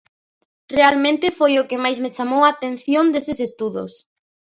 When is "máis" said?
1.83-1.97